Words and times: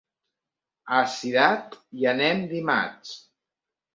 A 0.99 1.01
Cirat 1.15 1.77
hi 1.99 2.09
anem 2.13 2.41
dimarts. 2.53 3.13